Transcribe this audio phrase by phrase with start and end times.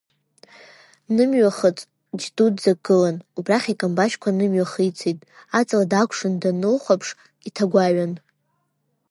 [1.15, 1.79] Нымҩахыҵ
[2.19, 5.19] џь-дуӡӡак гылан, убрахь икамбашьқәа нымҩахицеит,
[5.59, 7.09] аҵла даакәшан данлахәаԥш,
[7.47, 8.13] иҭагәаҩан.